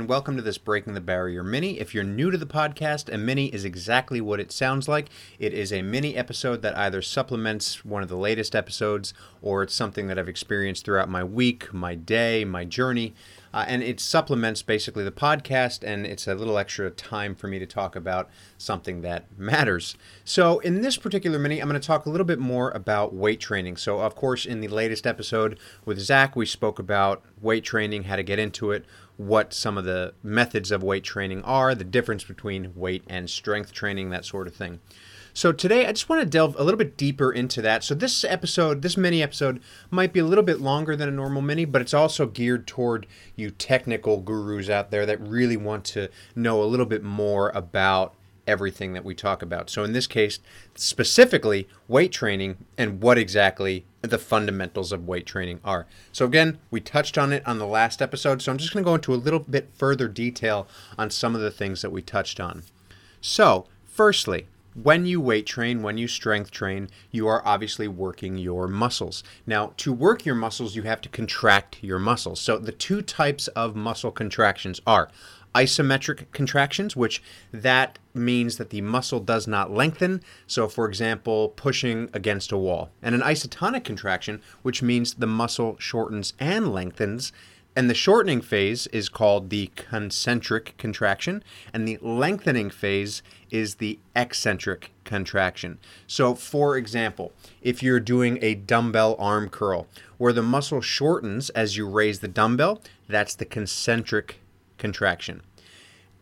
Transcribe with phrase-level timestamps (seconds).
[0.00, 1.78] and welcome to this Breaking the Barrier mini.
[1.78, 5.10] If you're new to the podcast, a mini is exactly what it sounds like.
[5.38, 9.74] It is a mini episode that either supplements one of the latest episodes or it's
[9.74, 13.12] something that I've experienced throughout my week, my day, my journey.
[13.52, 17.58] Uh, and it supplements basically the podcast, and it's a little extra time for me
[17.58, 19.96] to talk about something that matters.
[20.24, 23.40] So, in this particular mini, I'm going to talk a little bit more about weight
[23.40, 23.76] training.
[23.76, 28.14] So, of course, in the latest episode with Zach, we spoke about weight training, how
[28.14, 28.84] to get into it,
[29.20, 33.70] what some of the methods of weight training are, the difference between weight and strength
[33.70, 34.80] training, that sort of thing.
[35.34, 37.84] So today I just want to delve a little bit deeper into that.
[37.84, 39.60] So this episode, this mini episode,
[39.90, 43.06] might be a little bit longer than a normal mini, but it's also geared toward
[43.36, 48.14] you technical gurus out there that really want to know a little bit more about
[48.50, 49.70] everything that we talk about.
[49.70, 50.40] So in this case,
[50.74, 55.86] specifically weight training and what exactly the fundamentals of weight training are.
[56.12, 58.88] So again, we touched on it on the last episode, so I'm just going to
[58.88, 60.66] go into a little bit further detail
[60.98, 62.64] on some of the things that we touched on.
[63.20, 68.68] So, firstly, when you weight train, when you strength train, you are obviously working your
[68.68, 69.24] muscles.
[69.46, 72.40] Now, to work your muscles, you have to contract your muscles.
[72.40, 75.10] So, the two types of muscle contractions are
[75.54, 80.22] isometric contractions, which that means that the muscle does not lengthen.
[80.46, 82.90] So, for example, pushing against a wall.
[83.02, 87.32] And an isotonic contraction, which means the muscle shortens and lengthens.
[87.76, 94.00] And the shortening phase is called the concentric contraction, and the lengthening phase is the
[94.16, 95.78] eccentric contraction.
[96.08, 99.86] So, for example, if you're doing a dumbbell arm curl,
[100.18, 104.40] where the muscle shortens as you raise the dumbbell, that's the concentric
[104.80, 105.42] contraction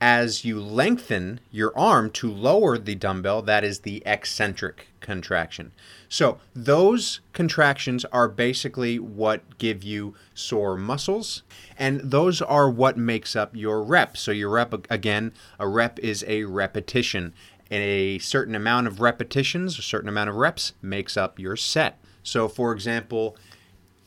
[0.01, 5.73] as you lengthen your arm to lower the dumbbell, that is the eccentric contraction.
[6.09, 11.43] So, those contractions are basically what give you sore muscles,
[11.77, 14.17] and those are what makes up your rep.
[14.17, 17.35] So, your rep, again, a rep is a repetition.
[17.71, 22.03] And a certain amount of repetitions, a certain amount of reps, makes up your set.
[22.23, 23.37] So, for example,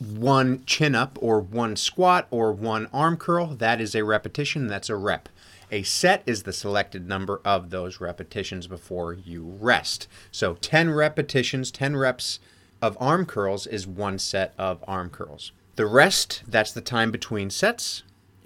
[0.02, 4.90] one chin up or one squat or one arm curl, that is a repetition, that's
[4.90, 5.28] a rep.
[5.70, 10.06] A set is the selected number of those repetitions before you rest.
[10.30, 12.40] So 10 repetitions, 10 reps
[12.82, 15.52] of arm curls is one set of arm curls.
[15.76, 18.02] The rest, that's the time between sets.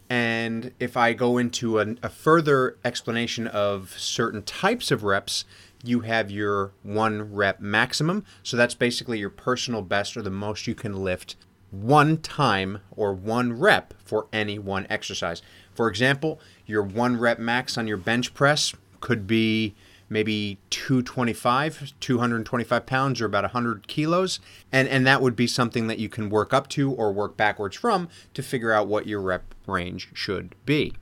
[0.09, 5.44] And if I go into a, a further explanation of certain types of reps,
[5.83, 8.25] you have your one rep maximum.
[8.44, 11.34] So that's basically your personal best or the most you can lift
[11.82, 15.42] one time or one rep for any one exercise.
[15.75, 19.75] For example, your one rep max on your bench press could be
[20.09, 24.41] maybe 225 225 pounds or about 100 kilos.
[24.72, 27.76] And and that would be something that you can work up to or work backwards
[27.76, 30.94] from to figure out what your rep range should be.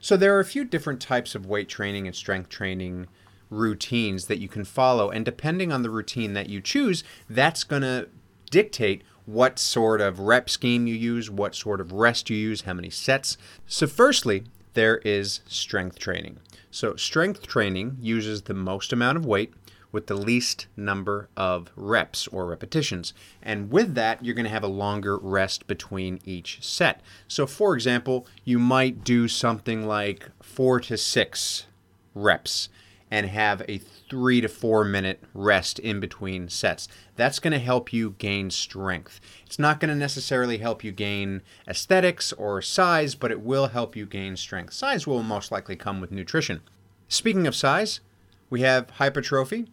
[0.00, 3.06] So there are a few different types of weight training and strength training
[3.50, 5.10] routines that you can follow.
[5.10, 8.08] And depending on the routine that you choose that's going to
[8.50, 12.74] dictate what sort of rep scheme you use, what sort of rest you use, how
[12.74, 13.36] many sets.
[13.66, 14.44] So, firstly,
[14.74, 16.38] there is strength training.
[16.70, 19.52] So, strength training uses the most amount of weight
[19.92, 23.12] with the least number of reps or repetitions.
[23.42, 27.00] And with that, you're going to have a longer rest between each set.
[27.26, 31.66] So, for example, you might do something like four to six
[32.14, 32.68] reps
[33.10, 36.88] and have a three to four minute rest in between sets.
[37.16, 39.20] That's going to help you gain strength.
[39.44, 43.96] It's not going to necessarily help you gain aesthetics or size, but it will help
[43.96, 44.72] you gain strength.
[44.72, 46.60] Size will most likely come with nutrition.
[47.08, 48.00] Speaking of size,
[48.48, 49.66] we have hypertrophy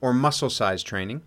[0.00, 1.22] or muscle size training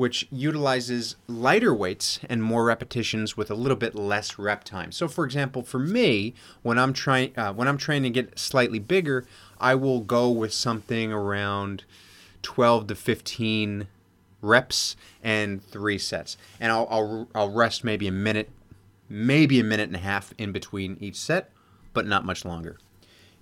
[0.00, 4.90] which utilizes lighter weights and more repetitions with a little bit less rep time.
[4.90, 8.78] So, for example, for me, when I'm trying uh, when I'm trying to get slightly
[8.78, 9.26] bigger,
[9.60, 11.84] I will go with something around
[12.40, 13.88] 12 to 15
[14.40, 18.48] reps and three sets, and I'll I'll, I'll rest maybe a minute,
[19.06, 21.50] maybe a minute and a half in between each set,
[21.92, 22.78] but not much longer.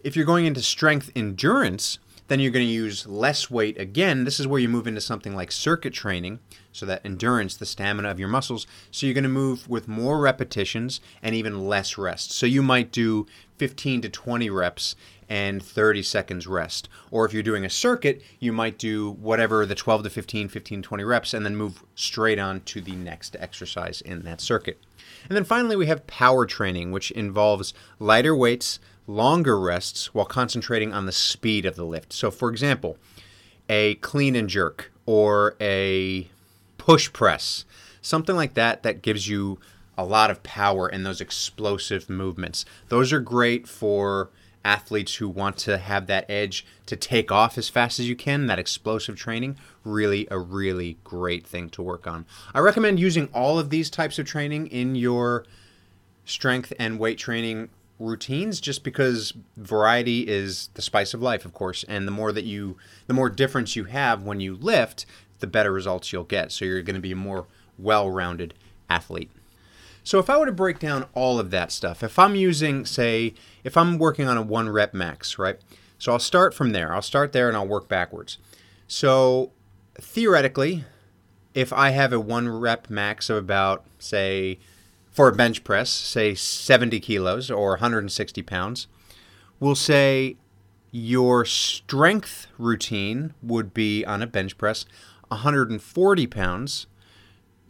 [0.02, 4.24] If you're going into strength endurance, then you're going to use less weight again.
[4.24, 6.38] This is where you move into something like circuit training,
[6.72, 8.66] so that endurance, the stamina of your muscles.
[8.90, 12.30] So you're going to move with more repetitions and even less rest.
[12.30, 13.26] So you might do
[13.56, 14.94] 15 to 20 reps
[15.28, 16.88] and 30 seconds rest.
[17.10, 20.82] Or if you're doing a circuit, you might do whatever the 12 to 15, 15,
[20.82, 24.78] to 20 reps, and then move straight on to the next exercise in that circuit.
[25.28, 28.78] And then finally, we have power training, which involves lighter weights,
[29.08, 32.12] longer rests while concentrating on the speed of the lift.
[32.12, 32.98] So, for example,
[33.68, 36.28] a clean and jerk or a
[36.76, 37.64] push press,
[38.02, 39.58] something like that that gives you
[39.96, 42.64] a lot of power and those explosive movements.
[42.88, 44.30] Those are great for
[44.64, 48.46] athletes who want to have that edge to take off as fast as you can,
[48.46, 52.26] that explosive training, really a really great thing to work on.
[52.52, 55.46] I recommend using all of these types of training in your
[56.26, 61.84] strength and weight training routines just because variety is the spice of life of course
[61.88, 62.76] and the more that you
[63.08, 65.04] the more difference you have when you lift
[65.40, 67.46] the better results you'll get so you're going to be a more
[67.76, 68.54] well-rounded
[68.88, 69.30] athlete
[70.08, 73.34] so if I were to break down all of that stuff, if I'm using, say,
[73.62, 75.58] if I'm working on a one rep max, right?
[75.98, 76.94] So I'll start from there.
[76.94, 78.38] I'll start there and I'll work backwards.
[78.86, 79.52] So
[80.00, 80.84] theoretically,
[81.52, 84.58] if I have a one rep max of about, say,
[85.18, 88.86] for a bench press, say 70 kilos or 160 pounds,
[89.58, 90.36] we'll say
[90.92, 94.84] your strength routine would be on a bench press
[95.26, 96.86] 140 pounds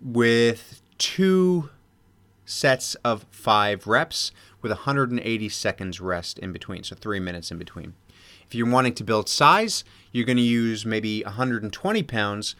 [0.02, 1.70] with two
[2.44, 4.30] sets of five reps
[4.60, 7.94] with 180 seconds rest in between, so three minutes in between.
[8.46, 12.56] If you're wanting to build size, you're going to use maybe 120 pounds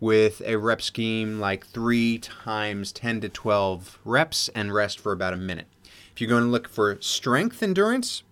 [0.00, 5.32] with a rep scheme like three times 10 to 12 reps and rest for about
[5.32, 5.66] a minute.
[6.12, 8.22] If you're going to look for strength endurance,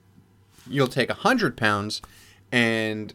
[0.69, 2.02] you'll take 100 pounds
[2.52, 3.14] and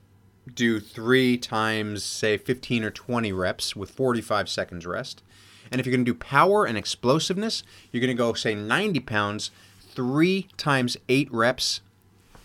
[0.54, 5.24] do three times, say, 15 or 20 reps with 45 seconds rest.
[5.72, 9.00] And if you're going to do power and explosiveness, you're going to go, say, 90
[9.02, 11.82] pounds, three times eight reps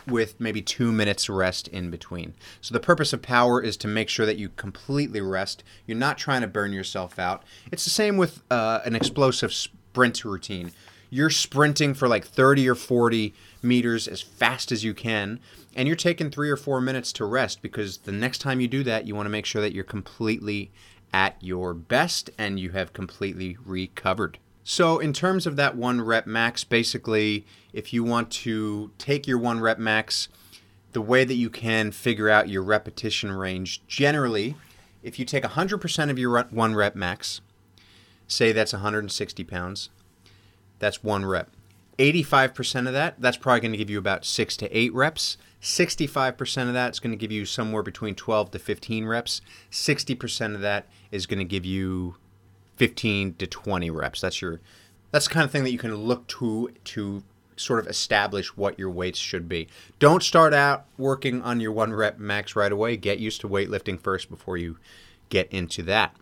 [0.06, 2.34] with maybe two minutes rest in between.
[2.60, 5.62] So the purpose of power is to make sure that you completely rest.
[5.86, 7.42] You're not trying to burn yourself out.
[7.70, 10.72] It's the same with uh, an explosive sprint routine.
[11.10, 15.38] You're sprinting for like 30 or 40 meters as fast as you can,
[15.76, 18.82] and you're taking three or four minutes to rest because the next time you do
[18.82, 20.72] that, you want to make sure that you're completely
[21.12, 24.38] at your best and you have completely recovered.
[24.66, 27.44] So, in terms of that one rep max, basically,
[27.74, 30.28] if you want to take your one rep max,
[30.92, 34.56] the way that you can figure out your repetition range generally,
[35.02, 37.42] if you take 100% of your one rep max,
[38.26, 39.90] say that's 160 pounds,
[40.78, 41.50] that's one rep.
[41.98, 45.36] 85% of that, that's probably going to give you about six to eight reps.
[45.60, 49.40] 65% of that is going to give you somewhere between 12 to 15 reps.
[49.70, 52.16] 60% of that is going to give you
[52.76, 54.20] 15 to 20 reps.
[54.20, 54.60] That's your
[55.10, 57.22] that's the kind of thing that you can look to to
[57.56, 59.68] sort of establish what your weights should be.
[59.98, 62.96] Don't start out working on your one rep max right away.
[62.96, 64.78] Get used to weightlifting first before you
[65.28, 66.16] get into that.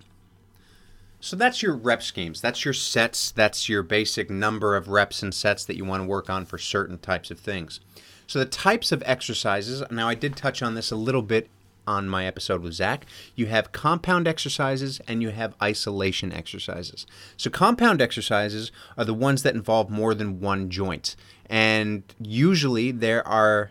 [1.21, 2.41] So that's your rep schemes.
[2.41, 3.31] That's your sets.
[3.31, 6.59] That's your basic number of reps and sets that you want to work on for
[6.59, 7.81] certain types of things.
[8.27, 11.49] So the types of exercises, now I did touch on this a little bit
[11.87, 13.07] on my episode with Zach.
[13.35, 17.07] You have compound exercises and you have isolation exercises.
[17.37, 21.17] So, compound exercises are the ones that involve more than one joint.
[21.47, 23.71] And usually there are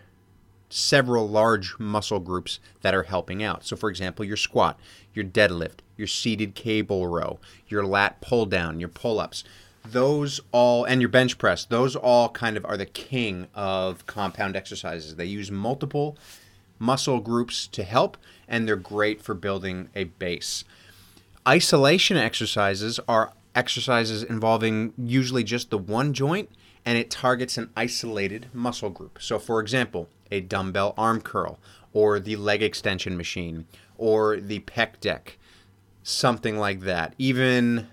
[0.69, 3.65] several large muscle groups that are helping out.
[3.65, 4.79] So, for example, your squat,
[5.13, 9.43] your deadlift, your seated cable row, your lat pull down, your pull ups.
[9.83, 14.55] Those all, and your bench press, those all kind of are the king of compound
[14.55, 15.15] exercises.
[15.15, 16.17] They use multiple
[16.81, 20.63] muscle groups to help, and they're great for building a base.
[21.47, 26.49] Isolation exercises are exercises involving usually just the one joint
[26.85, 29.19] and it targets an isolated muscle group.
[29.21, 31.59] So, for example, a dumbbell arm curl,
[31.93, 35.37] or the leg extension machine, or the pec deck,
[36.01, 37.13] something like that.
[37.19, 37.87] Even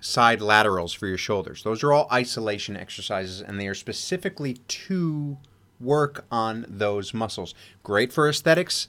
[0.00, 1.62] side laterals for your shoulders.
[1.62, 5.36] Those are all isolation exercises, and they are specifically to
[5.80, 7.54] work on those muscles.
[7.82, 8.88] Great for aesthetics.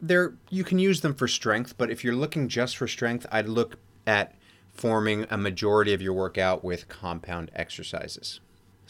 [0.00, 3.48] There, you can use them for strength, but if you're looking just for strength, I'd
[3.48, 4.34] look at
[4.72, 8.40] forming a majority of your workout with compound exercises.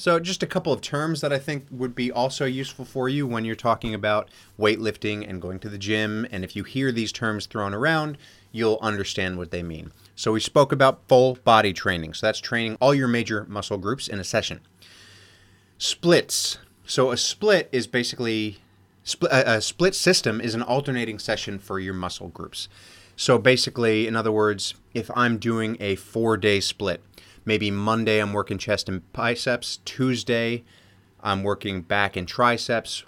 [0.01, 3.27] So, just a couple of terms that I think would be also useful for you
[3.27, 6.27] when you're talking about weightlifting and going to the gym.
[6.31, 8.17] And if you hear these terms thrown around,
[8.51, 9.93] you'll understand what they mean.
[10.17, 12.15] So, we spoke about full body training.
[12.15, 14.61] So, that's training all your major muscle groups in a session.
[15.77, 16.57] Splits.
[16.91, 18.59] So, a split is basically
[19.31, 22.69] a split system is an alternating session for your muscle groups.
[23.15, 27.01] So, basically, in other words, if I'm doing a four day split,
[27.45, 30.65] maybe Monday I'm working chest and biceps, Tuesday
[31.21, 33.05] I'm working back and triceps,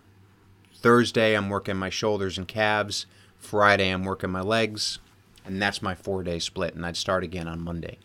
[0.77, 5.01] Thursday I'm working my shoulders and calves, Friday I'm working my legs,
[5.45, 7.99] and that's my four day split, and I'd start again on Monday.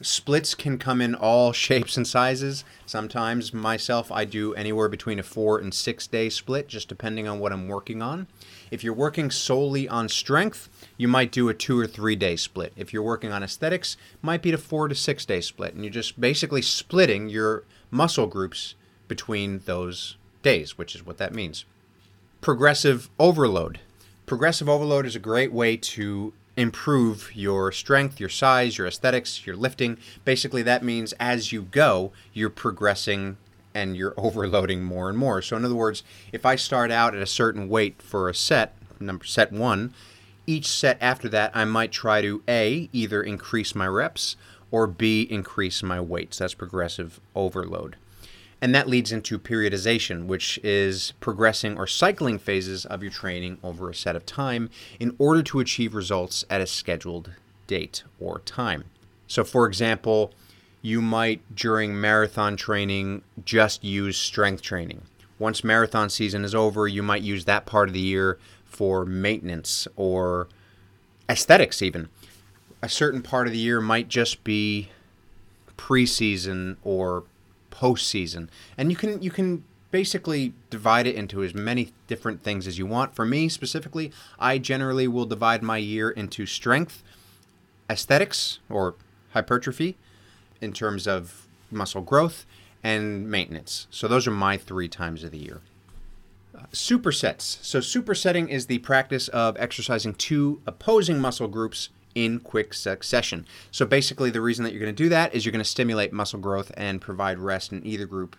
[0.00, 2.64] Splits can come in all shapes and sizes.
[2.84, 7.38] Sometimes myself, I do anywhere between a four and six day split, just depending on
[7.38, 8.26] what I'm working on.
[8.70, 12.72] If you're working solely on strength, you might do a two or three day split.
[12.76, 15.74] If you're working on aesthetics, might be a four to six day split.
[15.74, 18.74] And you're just basically splitting your muscle groups
[19.06, 21.64] between those days, which is what that means.
[22.40, 23.80] Progressive overload.
[24.26, 29.56] Progressive overload is a great way to improve your strength, your size, your aesthetics, your
[29.56, 29.98] lifting.
[30.24, 33.36] Basically, that means as you go, you're progressing
[33.74, 35.42] and you're overloading more and more.
[35.42, 38.76] So, in other words, if I start out at a certain weight for a set,
[39.00, 39.92] number set one,
[40.46, 44.36] each set after that, I might try to A, either increase my reps
[44.70, 46.38] or B, increase my weights.
[46.38, 47.96] That's progressive overload.
[48.64, 53.90] And that leads into periodization, which is progressing or cycling phases of your training over
[53.90, 57.32] a set of time in order to achieve results at a scheduled
[57.66, 58.84] date or time.
[59.26, 60.32] So, for example,
[60.80, 65.02] you might during marathon training just use strength training.
[65.38, 69.86] Once marathon season is over, you might use that part of the year for maintenance
[69.94, 70.48] or
[71.28, 72.08] aesthetics, even.
[72.80, 74.88] A certain part of the year might just be
[75.76, 77.24] preseason or
[77.74, 82.78] postseason, and you can you can basically divide it into as many different things as
[82.78, 83.14] you want.
[83.14, 87.02] For me specifically, I generally will divide my year into strength,
[87.88, 88.96] aesthetics or
[89.32, 89.96] hypertrophy,
[90.60, 92.44] in terms of muscle growth,
[92.82, 93.86] and maintenance.
[93.90, 95.60] So those are my three times of the year.
[96.56, 97.62] Uh, supersets.
[97.62, 103.46] So supersetting is the practice of exercising two opposing muscle groups in quick succession.
[103.70, 106.12] So basically, the reason that you're going to do that is you're going to stimulate
[106.12, 108.36] muscle growth and provide rest in either group.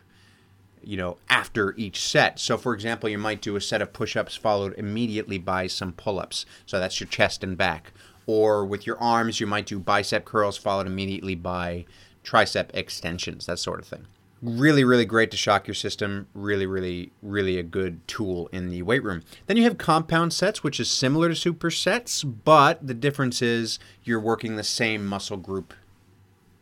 [0.83, 2.39] You know, after each set.
[2.39, 5.93] So, for example, you might do a set of push ups followed immediately by some
[5.93, 6.45] pull ups.
[6.67, 7.91] So, that's your chest and back.
[8.27, 11.85] Or with your arms, you might do bicep curls followed immediately by
[12.23, 14.05] tricep extensions, that sort of thing
[14.41, 16.27] really, really great to shock your system.
[16.33, 19.23] Really, really, really a good tool in the weight room.
[19.47, 24.19] Then you have compound sets, which is similar to supersets, but the difference is you're
[24.19, 25.73] working the same muscle group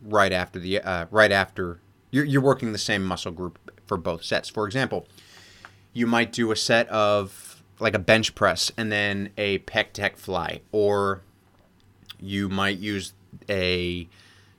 [0.02, 1.80] right after the uh, right after
[2.12, 4.50] you're, you're working the same muscle group for both sets.
[4.50, 5.08] For example,
[5.94, 10.18] you might do a set of like a bench press and then a pec deck
[10.18, 11.22] fly, or
[12.20, 13.14] you might use
[13.50, 14.08] a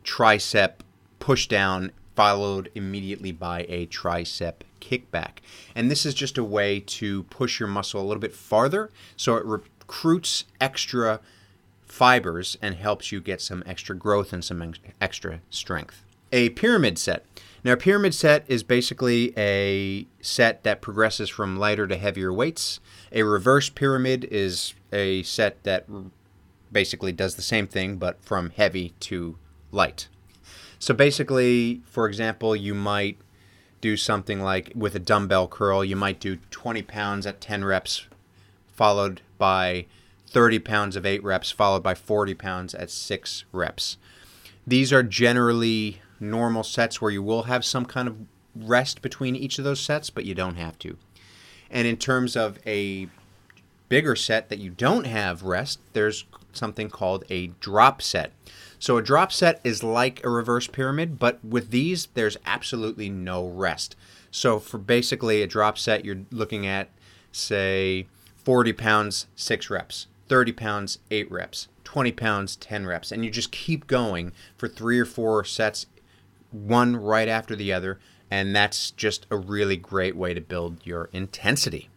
[0.05, 0.75] tricep
[1.21, 5.39] push down followed immediately by a tricep kickback.
[5.75, 9.37] And this is just a way to push your muscle a little bit farther so
[9.37, 11.21] it recruits extra
[11.87, 16.03] fibers and helps you get some extra growth and some extra strength.
[16.33, 17.25] A pyramid set.
[17.63, 22.81] Now, a pyramid set is basically a set that progresses from lighter to heavier weights.
[23.13, 25.87] A reverse pyramid is a set that
[26.71, 29.39] basically does the same thing but from heavy to
[29.71, 30.09] light.
[30.85, 33.17] So basically, for example, you might
[33.81, 38.07] do something like with a dumbbell curl, you might do 20 pounds at 10 reps,
[38.67, 39.87] followed by
[40.27, 43.97] 30 pounds of 8 reps, followed by 40 pounds at 6 reps.
[44.67, 48.19] These are generally normal sets where you will have some kind of
[48.55, 50.99] rest between each of those sets, but you don't have to.
[51.71, 53.09] And in terms of a
[53.89, 56.27] bigger set that you don't have rest, there's
[56.57, 58.33] something called a drop set.
[58.79, 63.47] So a drop set is like a reverse pyramid, but with these, there's absolutely no
[63.47, 63.97] rest.
[64.31, 66.91] So for basically a drop set, you're looking at,
[67.33, 68.07] say,
[68.45, 73.11] 40 pounds, six reps, 30 pounds, eight reps, 20 pounds, 10 reps.
[73.11, 75.87] And you just keep going for three or four sets,
[76.51, 77.99] one right after the other.
[78.31, 81.89] And that's just a really great way to build your intensity.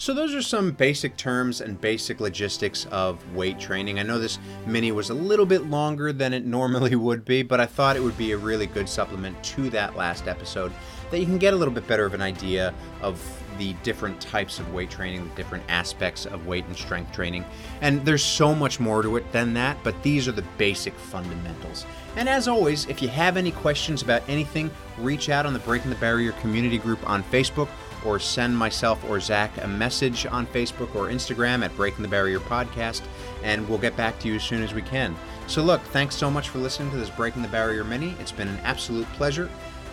[0.00, 3.98] So those are some basic terms and basic logistics of weight training.
[3.98, 7.60] I know this mini was a little bit longer than it normally would be, but
[7.60, 10.72] I thought it would be a really good supplement to that last episode
[11.10, 13.20] that you can get a little bit better of an idea of
[13.58, 17.44] the different types of weight training, the different aspects of weight and strength training.
[17.82, 21.84] And there's so much more to it than that, but these are the basic fundamentals.
[22.16, 25.90] And as always, if you have any questions about anything, reach out on the Breaking
[25.90, 27.68] the Barrier community group on Facebook
[28.04, 32.40] or send myself or Zach a message on Facebook or Instagram at Breaking the Barrier
[32.40, 33.02] Podcast,
[33.42, 35.14] and we'll get back to you as soon as we can.
[35.46, 38.14] So, look, thanks so much for listening to this Breaking the Barrier mini.
[38.20, 39.50] It's been an absolute pleasure.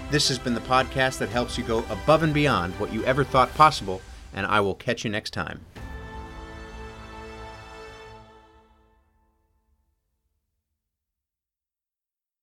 [0.09, 3.23] This has been the podcast that helps you go above and beyond what you ever
[3.23, 4.01] thought possible,
[4.33, 5.59] and I will catch you next time.